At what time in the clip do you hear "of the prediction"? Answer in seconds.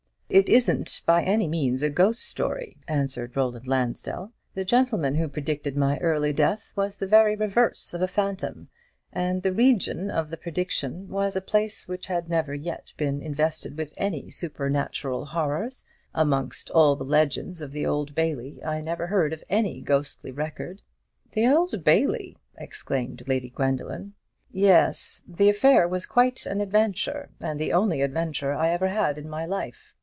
10.09-11.09